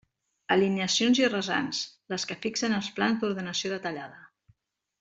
[0.53, 1.81] Alineacions i rasants:
[2.13, 4.27] les que fixen els plans d'ordenació detallada.